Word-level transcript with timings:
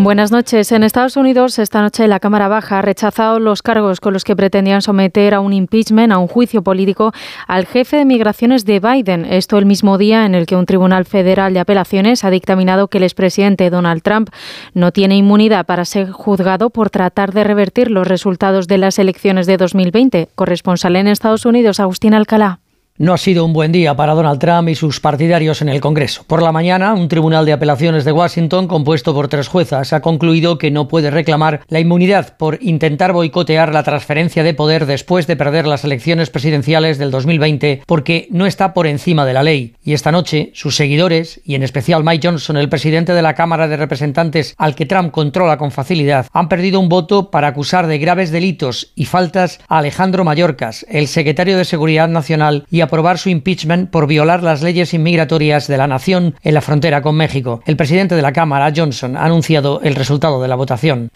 Buenas 0.00 0.30
noches. 0.30 0.70
En 0.70 0.84
Estados 0.84 1.16
Unidos, 1.16 1.58
esta 1.58 1.82
noche 1.82 2.06
la 2.06 2.20
Cámara 2.20 2.46
Baja 2.46 2.78
ha 2.78 2.82
rechazado 2.82 3.40
los 3.40 3.62
cargos 3.62 3.98
con 3.98 4.12
los 4.12 4.22
que 4.22 4.36
pretendían 4.36 4.80
someter 4.80 5.34
a 5.34 5.40
un 5.40 5.52
impeachment, 5.52 6.12
a 6.12 6.18
un 6.18 6.28
juicio 6.28 6.62
político, 6.62 7.12
al 7.48 7.66
jefe 7.66 7.96
de 7.96 8.04
migraciones 8.04 8.64
de 8.64 8.78
Biden. 8.78 9.24
Esto 9.24 9.58
el 9.58 9.66
mismo 9.66 9.98
día 9.98 10.24
en 10.24 10.36
el 10.36 10.46
que 10.46 10.54
un 10.54 10.66
tribunal 10.66 11.04
federal 11.04 11.52
de 11.52 11.58
apelaciones 11.58 12.22
ha 12.22 12.30
dictaminado 12.30 12.86
que 12.86 12.98
el 12.98 13.04
expresidente 13.04 13.70
Donald 13.70 14.02
Trump 14.02 14.30
no 14.72 14.92
tiene 14.92 15.16
inmunidad 15.16 15.66
para 15.66 15.84
ser 15.84 16.12
juzgado 16.12 16.70
por 16.70 16.90
tratar 16.90 17.32
de 17.32 17.42
revertir 17.42 17.90
los 17.90 18.06
resultados 18.06 18.68
de 18.68 18.78
las 18.78 19.00
elecciones 19.00 19.48
de 19.48 19.56
2020. 19.56 20.28
Corresponsal 20.36 20.94
en 20.94 21.08
Estados 21.08 21.44
Unidos, 21.44 21.80
Agustín 21.80 22.14
Alcalá. 22.14 22.60
No 23.00 23.14
ha 23.14 23.16
sido 23.18 23.44
un 23.44 23.52
buen 23.52 23.70
día 23.70 23.94
para 23.94 24.14
Donald 24.14 24.40
Trump 24.40 24.68
y 24.70 24.74
sus 24.74 24.98
partidarios 24.98 25.62
en 25.62 25.68
el 25.68 25.80
Congreso. 25.80 26.24
Por 26.26 26.42
la 26.42 26.50
mañana, 26.50 26.94
un 26.94 27.06
tribunal 27.06 27.46
de 27.46 27.52
apelaciones 27.52 28.04
de 28.04 28.10
Washington, 28.10 28.66
compuesto 28.66 29.14
por 29.14 29.28
tres 29.28 29.46
juezas, 29.46 29.92
ha 29.92 30.00
concluido 30.00 30.58
que 30.58 30.72
no 30.72 30.88
puede 30.88 31.12
reclamar 31.12 31.60
la 31.68 31.78
inmunidad 31.78 32.36
por 32.36 32.58
intentar 32.60 33.12
boicotear 33.12 33.72
la 33.72 33.84
transferencia 33.84 34.42
de 34.42 34.52
poder 34.52 34.84
después 34.84 35.28
de 35.28 35.36
perder 35.36 35.68
las 35.68 35.84
elecciones 35.84 36.30
presidenciales 36.30 36.98
del 36.98 37.12
2020 37.12 37.82
porque 37.86 38.26
no 38.32 38.46
está 38.46 38.74
por 38.74 38.88
encima 38.88 39.24
de 39.24 39.32
la 39.32 39.44
ley. 39.44 39.76
Y 39.84 39.92
esta 39.92 40.10
noche, 40.10 40.50
sus 40.54 40.74
seguidores, 40.74 41.40
y 41.44 41.54
en 41.54 41.62
especial 41.62 42.02
Mike 42.02 42.26
Johnson, 42.26 42.56
el 42.56 42.68
presidente 42.68 43.12
de 43.12 43.22
la 43.22 43.34
Cámara 43.34 43.68
de 43.68 43.76
Representantes 43.76 44.56
al 44.58 44.74
que 44.74 44.86
Trump 44.86 45.12
controla 45.12 45.56
con 45.56 45.70
facilidad, 45.70 46.26
han 46.32 46.48
perdido 46.48 46.80
un 46.80 46.88
voto 46.88 47.30
para 47.30 47.46
acusar 47.46 47.86
de 47.86 47.98
graves 47.98 48.32
delitos 48.32 48.90
y 48.96 49.04
faltas 49.04 49.60
a 49.68 49.78
Alejandro 49.78 50.24
Mayorkas, 50.24 50.84
el 50.88 51.06
secretario 51.06 51.56
de 51.56 51.64
Seguridad 51.64 52.08
Nacional 52.08 52.66
y 52.72 52.80
a 52.80 52.87
aprobar 52.88 53.18
su 53.18 53.28
impeachment 53.28 53.90
por 53.90 54.06
violar 54.06 54.42
las 54.42 54.62
leyes 54.62 54.92
inmigratorias 54.94 55.68
de 55.68 55.76
la 55.76 55.86
nación 55.86 56.34
en 56.42 56.54
la 56.54 56.60
frontera 56.60 57.02
con 57.02 57.14
México. 57.14 57.62
El 57.66 57.76
presidente 57.76 58.14
de 58.16 58.22
la 58.22 58.32
Cámara, 58.32 58.72
Johnson, 58.74 59.16
ha 59.16 59.24
anunciado 59.24 59.80
el 59.84 59.94
resultado 59.94 60.42
de 60.42 60.48
la 60.48 60.56
votación. 60.56 61.10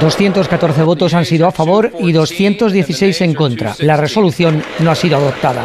214 0.00 0.82
votos 0.82 1.14
han 1.14 1.24
sido 1.24 1.46
a 1.46 1.52
favor 1.52 1.92
y 2.00 2.12
216 2.12 3.20
en 3.22 3.34
contra. 3.34 3.74
La 3.78 3.96
resolución 3.96 4.62
no 4.80 4.90
ha 4.90 4.94
sido 4.94 5.16
adoptada. 5.16 5.64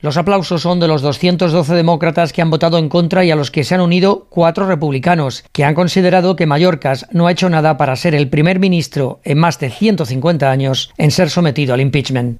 Los 0.00 0.16
aplausos 0.16 0.62
son 0.62 0.78
de 0.78 0.86
los 0.86 1.02
212 1.02 1.74
demócratas 1.74 2.32
que 2.32 2.40
han 2.40 2.50
votado 2.50 2.78
en 2.78 2.88
contra 2.88 3.24
y 3.24 3.32
a 3.32 3.36
los 3.36 3.50
que 3.50 3.64
se 3.64 3.74
han 3.74 3.80
unido 3.80 4.28
cuatro 4.30 4.68
republicanos, 4.68 5.44
que 5.50 5.64
han 5.64 5.74
considerado 5.74 6.36
que 6.36 6.46
Mallorcas 6.46 7.06
no 7.10 7.26
ha 7.26 7.32
hecho 7.32 7.50
nada 7.50 7.76
para 7.76 7.96
ser 7.96 8.14
el 8.14 8.28
primer 8.28 8.60
ministro 8.60 9.20
en 9.24 9.38
más 9.38 9.58
de 9.58 9.70
150 9.70 10.48
años 10.48 10.92
en 10.98 11.10
ser 11.10 11.30
sometido 11.30 11.74
al 11.74 11.80
impeachment. 11.80 12.38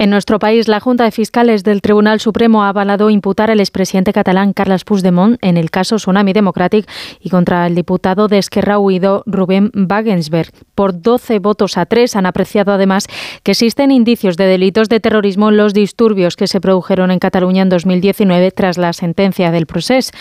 En 0.00 0.08
nuestro 0.08 0.38
país, 0.38 0.66
la 0.66 0.80
Junta 0.80 1.04
de 1.04 1.10
Fiscales 1.10 1.62
del 1.62 1.82
Tribunal 1.82 2.20
Supremo 2.20 2.64
ha 2.64 2.70
avalado 2.70 3.10
imputar 3.10 3.50
al 3.50 3.60
expresidente 3.60 4.14
catalán 4.14 4.54
Carles 4.54 4.82
Puigdemont 4.82 5.36
en 5.42 5.58
el 5.58 5.70
caso 5.70 5.96
Tsunami 5.96 6.32
Democratic 6.32 6.88
y 7.20 7.28
contra 7.28 7.66
el 7.66 7.74
diputado 7.74 8.26
de 8.26 8.38
Esquerra 8.38 8.78
Huido 8.78 9.22
Rubén 9.26 9.70
Wagensberg. 9.74 10.52
Por 10.74 11.02
12 11.02 11.38
votos 11.40 11.76
a 11.76 11.84
3 11.84 12.16
han 12.16 12.24
apreciado 12.24 12.72
además 12.72 13.08
que 13.42 13.50
existen 13.50 13.90
indicios 13.90 14.38
de 14.38 14.46
delitos 14.46 14.88
de 14.88 15.00
terrorismo 15.00 15.50
en 15.50 15.58
los 15.58 15.74
disturbios 15.74 16.34
que 16.34 16.46
se 16.46 16.62
produjeron 16.62 17.10
en 17.10 17.18
Cataluña 17.18 17.60
en 17.60 17.68
2019 17.68 18.52
tras 18.52 18.78
la 18.78 18.94
sentencia 18.94 19.50
del 19.50 19.66
proceso. 19.66 20.12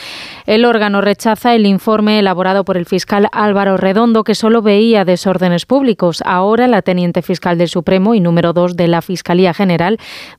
El 0.46 0.66
órgano 0.66 1.00
rechaza 1.00 1.56
el 1.56 1.66
informe 1.66 2.20
elaborado 2.20 2.66
por 2.66 2.76
el 2.76 2.86
fiscal 2.86 3.30
Álvaro 3.32 3.78
Redondo 3.78 4.26
que 4.26 4.36
solo 4.36 4.62
veía 4.62 5.06
desórdenes 5.06 5.66
públicos. 5.66 6.22
Ahora 6.26 6.68
la 6.68 6.82
teniente 6.82 7.22
fiscal 7.22 7.58
del 7.58 7.70
Supremo 7.70 8.14
y 8.14 8.20
número 8.20 8.52
2 8.52 8.76
de 8.76 8.90
la 8.90 9.02
Fiscalía 9.02 9.54
General, 9.54 9.69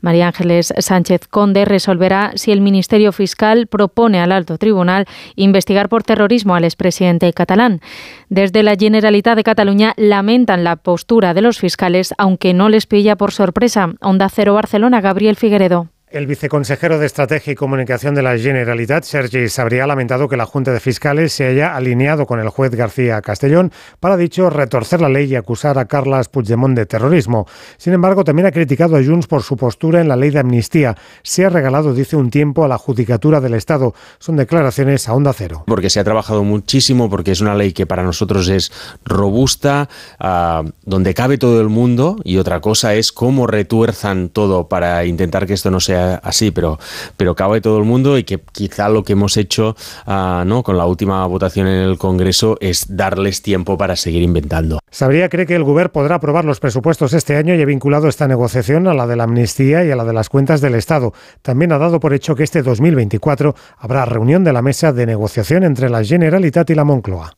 María 0.00 0.26
Ángeles 0.26 0.74
Sánchez 0.78 1.28
Conde, 1.28 1.64
resolverá 1.64 2.32
si 2.34 2.52
el 2.52 2.60
Ministerio 2.60 3.12
Fiscal 3.12 3.66
propone 3.66 4.20
al 4.20 4.32
alto 4.32 4.58
tribunal 4.58 5.06
investigar 5.36 5.88
por 5.88 6.02
terrorismo 6.02 6.54
al 6.54 6.64
expresidente 6.64 7.32
catalán. 7.32 7.80
Desde 8.28 8.62
la 8.62 8.76
Generalitat 8.76 9.36
de 9.36 9.44
Cataluña 9.44 9.94
lamentan 9.96 10.64
la 10.64 10.76
postura 10.76 11.34
de 11.34 11.42
los 11.42 11.58
fiscales, 11.58 12.14
aunque 12.18 12.54
no 12.54 12.68
les 12.68 12.86
pilla 12.86 13.16
por 13.16 13.32
sorpresa. 13.32 13.94
Onda 14.00 14.28
Cero 14.28 14.54
Barcelona, 14.54 15.00
Gabriel 15.00 15.36
Figueredo. 15.36 15.88
El 16.10 16.26
viceconsejero 16.26 16.98
de 16.98 17.06
Estrategia 17.06 17.52
y 17.52 17.54
Comunicación 17.54 18.16
de 18.16 18.22
la 18.22 18.36
Generalitat, 18.36 19.04
Sergi 19.04 19.48
Sabría, 19.48 19.84
ha 19.84 19.86
lamentado 19.86 20.26
que 20.26 20.36
la 20.36 20.44
Junta 20.44 20.72
de 20.72 20.80
Fiscales 20.80 21.32
se 21.32 21.46
haya 21.46 21.76
alineado 21.76 22.26
con 22.26 22.40
el 22.40 22.48
juez 22.48 22.74
García 22.74 23.22
Castellón 23.22 23.70
para, 24.00 24.16
dicho, 24.16 24.50
retorcer 24.50 25.00
la 25.00 25.08
ley 25.08 25.30
y 25.30 25.36
acusar 25.36 25.78
a 25.78 25.84
Carlas 25.84 26.28
Puigdemont 26.28 26.74
de 26.74 26.84
terrorismo. 26.84 27.46
Sin 27.76 27.92
embargo, 27.92 28.24
también 28.24 28.46
ha 28.46 28.50
criticado 28.50 28.96
a 28.96 29.04
Junts 29.04 29.28
por 29.28 29.44
su 29.44 29.56
postura 29.56 30.00
en 30.00 30.08
la 30.08 30.16
ley 30.16 30.30
de 30.30 30.40
amnistía. 30.40 30.96
Se 31.22 31.44
ha 31.44 31.48
regalado, 31.48 31.94
dice, 31.94 32.16
un 32.16 32.30
tiempo 32.30 32.64
a 32.64 32.68
la 32.68 32.76
Judicatura 32.76 33.40
del 33.40 33.54
Estado. 33.54 33.94
Son 34.18 34.34
declaraciones 34.34 35.08
a 35.08 35.14
onda 35.14 35.32
cero. 35.32 35.62
Porque 35.68 35.90
se 35.90 36.00
ha 36.00 36.04
trabajado 36.04 36.42
muchísimo, 36.42 37.08
porque 37.08 37.30
es 37.30 37.40
una 37.40 37.54
ley 37.54 37.72
que 37.72 37.86
para 37.86 38.02
nosotros 38.02 38.48
es 38.48 38.72
robusta, 39.04 39.88
uh, 40.18 40.68
donde 40.84 41.14
cabe 41.14 41.38
todo 41.38 41.60
el 41.60 41.68
mundo, 41.68 42.16
y 42.24 42.38
otra 42.38 42.60
cosa 42.60 42.96
es 42.96 43.12
cómo 43.12 43.46
retuerzan 43.46 44.28
todo 44.28 44.68
para 44.68 45.04
intentar 45.04 45.46
que 45.46 45.52
esto 45.52 45.70
no 45.70 45.78
sea 45.78 45.99
así, 46.22 46.50
pero, 46.50 46.78
pero 47.16 47.34
cabe 47.34 47.60
todo 47.60 47.78
el 47.78 47.84
mundo 47.84 48.18
y 48.18 48.24
que 48.24 48.40
quizá 48.52 48.88
lo 48.88 49.02
que 49.02 49.12
hemos 49.12 49.36
hecho 49.36 49.76
uh, 50.06 50.44
¿no? 50.44 50.62
con 50.62 50.76
la 50.76 50.86
última 50.86 51.26
votación 51.26 51.66
en 51.66 51.82
el 51.82 51.98
Congreso 51.98 52.56
es 52.60 52.96
darles 52.96 53.42
tiempo 53.42 53.76
para 53.76 53.96
seguir 53.96 54.22
inventando. 54.22 54.78
Sabría 54.90 55.28
cree 55.28 55.46
que 55.46 55.54
el 55.54 55.64
Gobierno 55.64 55.92
podrá 55.92 56.16
aprobar 56.16 56.44
los 56.44 56.60
presupuestos 56.60 57.12
este 57.14 57.36
año 57.36 57.54
y 57.54 57.62
ha 57.62 57.64
vinculado 57.64 58.08
esta 58.08 58.28
negociación 58.28 58.86
a 58.88 58.94
la 58.94 59.06
de 59.06 59.16
la 59.16 59.24
amnistía 59.24 59.84
y 59.84 59.90
a 59.90 59.96
la 59.96 60.04
de 60.04 60.12
las 60.12 60.28
cuentas 60.28 60.60
del 60.60 60.74
Estado. 60.74 61.12
También 61.42 61.72
ha 61.72 61.78
dado 61.78 62.00
por 62.00 62.12
hecho 62.12 62.34
que 62.34 62.42
este 62.42 62.62
2024 62.62 63.54
habrá 63.78 64.04
reunión 64.04 64.44
de 64.44 64.52
la 64.52 64.62
mesa 64.62 64.92
de 64.92 65.06
negociación 65.06 65.64
entre 65.64 65.90
la 65.90 66.04
Generalitat 66.04 66.68
y 66.70 66.74
la 66.74 66.84
Moncloa. 66.84 67.34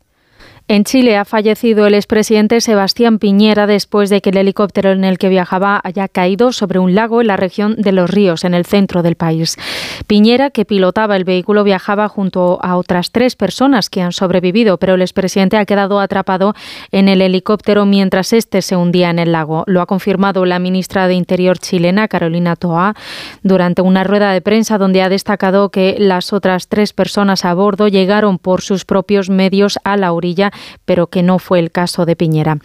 En 0.69 0.85
Chile 0.85 1.17
ha 1.17 1.25
fallecido 1.25 1.87
el 1.87 1.95
expresidente 1.95 2.61
Sebastián 2.61 3.19
Piñera 3.19 3.67
después 3.67 4.11
de 4.11 4.21
que 4.21 4.31
el 4.31 4.37
helicóptero 4.37 4.93
en 4.93 5.05
el 5.05 5.19
que 5.19 5.29
viajaba 5.29 5.81
haya 5.83 6.07
caído 6.09 6.53
sobre 6.53 6.79
un 6.79 6.95
lago 6.95 7.21
en 7.21 7.27
la 7.27 7.37
región 7.37 7.75
de 7.77 7.93
Los 7.93 8.09
Ríos, 8.09 8.45
en 8.45 8.55
el 8.55 8.65
centro 8.65 9.03
del 9.03 9.17
país. 9.17 9.59
Piñera, 10.07 10.51
que 10.51 10.65
pilotaba 10.65 11.17
el 11.17 11.25
vehículo, 11.25 11.65
viajaba 11.65 12.09
junto 12.09 12.59
a 12.63 12.77
otras 12.77 13.11
tres 13.11 13.35
personas 13.35 13.91
que 13.91 14.03
han 14.03 14.13
sobrevivido, 14.13 14.79
pero 14.79 14.95
el 14.95 15.03
expresidente 15.03 15.57
ha 15.57 15.67
quedado 15.67 15.99
atrapado 15.99 16.55
en 16.93 17.09
el 17.09 17.23
helicóptero 17.23 17.85
mientras 17.85 18.33
este 18.33 18.63
se 18.63 18.77
hundía 18.77 19.11
en 19.11 19.19
el 19.19 19.33
lago. 19.33 19.65
Lo 19.67 19.83
ha 19.83 19.87
confirmado 19.87 20.47
la 20.47 20.61
ministra 20.61 21.09
de 21.09 21.15
Interior 21.15 21.59
chilena, 21.59 22.09
Carolina 22.09 22.55
Toa, 22.55 22.95
durante 23.43 23.83
una 23.83 24.05
rueda 24.05 24.33
de 24.33 24.41
prensa 24.41 24.79
donde 24.79 25.03
ha 25.03 25.09
destacado 25.09 25.71
que 25.71 25.97
las 25.99 26.33
otras 26.33 26.69
tres 26.69 26.93
personas 26.93 27.45
a 27.45 27.53
bordo 27.53 27.89
llegaron 27.89 28.39
por 28.39 28.63
sus 28.63 28.85
propios 28.85 29.29
medios 29.29 29.79
a 29.83 29.97
la 29.97 30.13
orilla 30.13 30.52
pero 30.85 31.09
que 31.09 31.23
no 31.23 31.39
fue 31.39 31.59
el 31.59 31.71
caso 31.71 32.07
de 32.07 32.17
Piñera. 32.17 32.59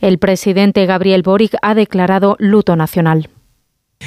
El 0.00 0.18
presidente 0.18 0.86
Gabriel 0.86 1.22
Boric 1.22 1.54
ha 1.62 1.74
declarado 1.74 2.36
luto 2.38 2.76
nacional. 2.76 3.28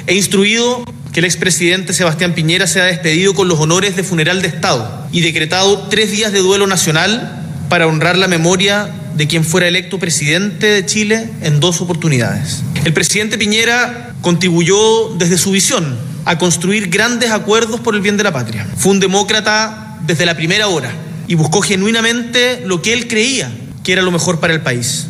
He 0.06 0.14
instruido 0.14 0.84
que 1.12 1.20
el 1.20 1.26
expresidente 1.26 1.92
Sebastián 1.92 2.34
Piñera 2.34 2.66
sea 2.66 2.84
despedido 2.84 3.34
con 3.34 3.48
los 3.48 3.58
honores 3.58 3.96
de 3.96 4.04
funeral 4.04 4.42
de 4.42 4.48
Estado 4.48 5.06
y 5.10 5.20
decretado 5.20 5.88
tres 5.88 6.10
días 6.10 6.32
de 6.32 6.38
duelo 6.38 6.66
nacional 6.66 7.44
para 7.68 7.86
honrar 7.86 8.16
la 8.16 8.28
memoria 8.28 8.88
de 9.14 9.26
quien 9.26 9.44
fuera 9.44 9.66
electo 9.66 9.98
presidente 9.98 10.66
de 10.66 10.86
Chile 10.86 11.28
en 11.42 11.60
dos 11.60 11.80
oportunidades. 11.80 12.62
El 12.84 12.92
presidente 12.92 13.38
Piñera 13.38 14.14
contribuyó 14.20 15.14
desde 15.16 15.38
su 15.38 15.50
visión 15.50 15.98
a 16.24 16.38
construir 16.38 16.88
grandes 16.88 17.30
acuerdos 17.30 17.80
por 17.80 17.94
el 17.94 18.00
bien 18.00 18.16
de 18.16 18.24
la 18.24 18.32
patria. 18.32 18.66
Fue 18.76 18.92
un 18.92 19.00
demócrata 19.00 19.98
desde 20.06 20.26
la 20.26 20.36
primera 20.36 20.68
hora 20.68 20.92
y 21.28 21.36
buscó 21.36 21.60
genuinamente 21.60 22.62
lo 22.64 22.82
que 22.82 22.92
él 22.92 23.06
creía 23.06 23.52
que 23.84 23.92
era 23.92 24.02
lo 24.02 24.10
mejor 24.10 24.38
para 24.38 24.52
el 24.52 24.60
país. 24.60 25.08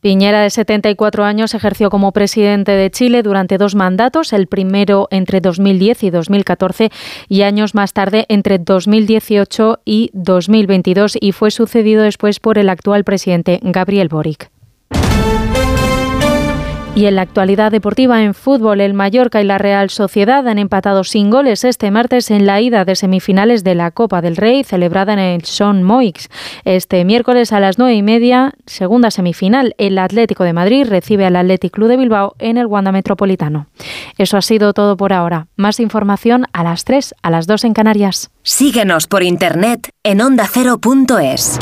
Piñera, 0.00 0.42
de 0.42 0.50
74 0.50 1.24
años, 1.24 1.54
ejerció 1.54 1.90
como 1.90 2.12
presidente 2.12 2.72
de 2.72 2.90
Chile 2.90 3.22
durante 3.22 3.58
dos 3.58 3.74
mandatos, 3.74 4.32
el 4.32 4.46
primero 4.46 5.08
entre 5.10 5.40
2010 5.40 6.04
y 6.04 6.10
2014 6.10 6.90
y 7.28 7.42
años 7.42 7.74
más 7.74 7.92
tarde 7.92 8.24
entre 8.28 8.58
2018 8.58 9.80
y 9.84 10.10
2022 10.14 11.18
y 11.20 11.32
fue 11.32 11.50
sucedido 11.50 12.02
después 12.02 12.38
por 12.38 12.58
el 12.58 12.70
actual 12.70 13.04
presidente 13.04 13.58
Gabriel 13.62 14.08
Boric. 14.08 14.50
Y 16.94 17.06
en 17.06 17.14
la 17.14 17.22
actualidad 17.22 17.70
deportiva 17.70 18.22
en 18.22 18.34
fútbol, 18.34 18.80
el 18.80 18.92
Mallorca 18.92 19.40
y 19.40 19.44
la 19.44 19.58
Real 19.58 19.88
Sociedad 19.88 20.48
han 20.48 20.58
empatado 20.58 21.04
sin 21.04 21.30
goles 21.30 21.62
este 21.62 21.92
martes 21.92 22.30
en 22.30 22.44
la 22.44 22.60
ida 22.60 22.84
de 22.84 22.96
semifinales 22.96 23.62
de 23.62 23.76
la 23.76 23.92
Copa 23.92 24.20
del 24.20 24.36
Rey 24.36 24.64
celebrada 24.64 25.12
en 25.12 25.20
el 25.20 25.44
Son 25.44 25.84
Moix. 25.84 26.28
Este 26.64 27.04
miércoles 27.04 27.52
a 27.52 27.60
las 27.60 27.78
nueve 27.78 27.94
y 27.94 28.02
media, 28.02 28.54
segunda 28.66 29.12
semifinal, 29.12 29.74
el 29.78 29.96
Atlético 29.98 30.42
de 30.42 30.52
Madrid 30.52 30.86
recibe 30.88 31.24
al 31.24 31.36
Athletic 31.36 31.72
Club 31.72 31.88
de 31.88 31.98
Bilbao 31.98 32.34
en 32.40 32.58
el 32.58 32.66
Wanda 32.66 32.90
Metropolitano. 32.90 33.68
Eso 34.16 34.36
ha 34.36 34.42
sido 34.42 34.72
todo 34.72 34.96
por 34.96 35.12
ahora. 35.12 35.46
Más 35.56 35.78
información 35.78 36.46
a 36.52 36.64
las 36.64 36.84
3, 36.84 37.14
a 37.22 37.30
las 37.30 37.46
2 37.46 37.64
en 37.64 37.74
Canarias. 37.74 38.30
Síguenos 38.42 39.06
por 39.06 39.22
internet 39.22 39.90
en 40.02 40.20
ondacero.es. 40.20 41.58